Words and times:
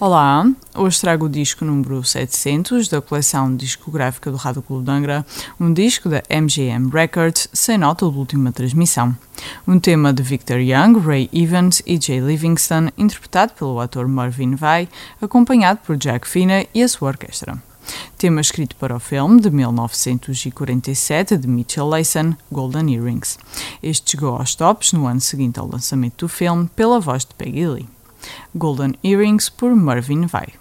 Olá, 0.00 0.50
hoje 0.74 0.98
trago 0.98 1.26
o 1.26 1.28
disco 1.28 1.62
número 1.62 2.02
700 2.02 2.88
da 2.88 3.02
coleção 3.02 3.54
discográfica 3.54 4.30
do 4.30 4.38
Rádio 4.38 4.62
Clube 4.62 4.86
de 4.86 4.90
Angra, 4.90 5.26
um 5.60 5.74
disco 5.74 6.08
da 6.08 6.22
MGM 6.30 6.88
Records 6.90 7.48
sem 7.52 7.76
nota 7.76 8.10
de 8.10 8.16
última 8.16 8.50
transmissão. 8.50 9.14
Um 9.68 9.78
tema 9.78 10.10
de 10.10 10.22
Victor 10.22 10.58
Young, 10.58 10.98
Ray 10.98 11.28
Evans 11.34 11.82
e 11.84 12.00
Jay 12.00 12.18
Livingston, 12.18 12.88
interpretado 12.96 13.52
pelo 13.52 13.78
ator 13.78 14.08
Marvin 14.08 14.54
Vai, 14.54 14.88
acompanhado 15.20 15.80
por 15.86 15.98
Jack 15.98 16.26
Fina 16.26 16.64
e 16.72 16.82
a 16.82 16.88
sua 16.88 17.08
orquestra. 17.08 17.62
Tema 18.16 18.40
escrito 18.40 18.76
para 18.76 18.96
o 18.96 19.00
filme 19.00 19.38
de 19.38 19.50
1947 19.50 21.36
de 21.36 21.46
Mitchell 21.46 21.86
Layson, 21.86 22.34
Golden 22.50 22.94
Earrings. 22.94 23.38
Este 23.82 24.12
chegou 24.12 24.34
aos 24.34 24.54
tops 24.54 24.94
no 24.94 25.06
ano 25.06 25.20
seguinte 25.20 25.60
ao 25.60 25.70
lançamento 25.70 26.24
do 26.24 26.28
filme 26.30 26.70
pela 26.74 26.98
voz 26.98 27.26
de 27.26 27.34
Peggy 27.34 27.66
Lee. 27.66 27.99
Golden 28.54 28.96
Earrings 29.02 29.50
por 29.50 29.74
Marvin 29.74 30.26
Vai. 30.26 30.59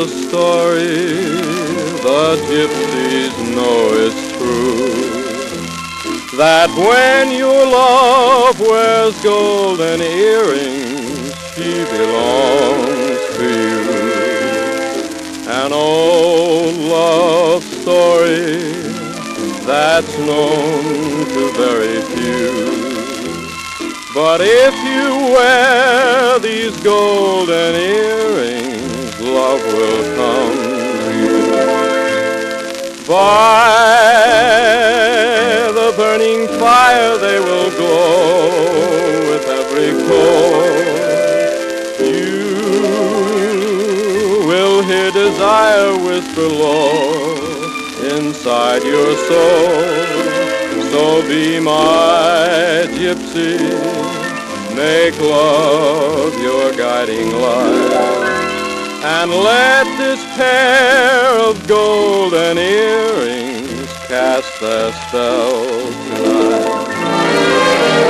A 0.00 0.08
story 0.08 0.86
the 2.06 2.36
gypsies 2.48 3.34
know 3.54 3.80
it's 4.04 4.22
true. 4.32 4.88
That 6.38 6.70
when 6.88 7.36
your 7.36 7.66
love 7.66 8.58
wears 8.60 9.20
golden 9.22 10.00
earrings, 10.00 11.34
she 11.54 11.84
belongs 11.96 13.20
to 13.36 13.46
you. 13.66 13.82
An 15.60 15.72
old 15.72 16.76
love 16.76 17.62
story 17.62 18.56
that's 19.68 20.16
known 20.18 21.26
to 21.34 21.42
very 21.60 22.00
few. 22.12 22.80
But 24.14 24.40
if 24.40 24.74
you 24.92 25.34
wear 25.34 26.38
these 26.38 26.76
golden 26.80 27.74
earrings, 27.74 28.59
love 29.40 29.64
will 29.78 30.04
come 30.20 30.58
to 31.04 31.10
you. 31.24 31.40
By 33.08 34.00
the 35.78 35.88
burning 36.00 36.42
fire 36.62 37.14
they 37.26 37.38
will 37.48 37.70
glow 37.80 38.40
with 39.30 39.44
every 39.60 39.92
chord. 40.08 40.88
You 42.14 42.44
will 44.50 44.78
hear 44.90 45.10
desire 45.10 45.92
whisper 46.06 46.48
low 46.64 46.90
inside 48.16 48.82
your 48.94 49.10
soul. 49.28 49.80
So 50.90 51.02
be 51.30 51.44
my 51.60 52.86
gypsy, 52.98 53.56
make 54.80 55.16
love 55.20 56.34
your 56.48 56.66
guiding 56.84 57.30
light. 57.46 57.89
And 59.02 59.30
let 59.30 59.84
this 59.96 60.22
pair 60.36 61.38
of 61.48 61.66
golden 61.66 62.58
earrings 62.58 63.90
cast 64.06 64.60
their 64.60 64.92
spell 64.92 65.64
tonight. 66.16 68.09